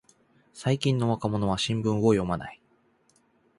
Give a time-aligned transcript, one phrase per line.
[0.51, 2.59] 最近の若者は新聞を読まない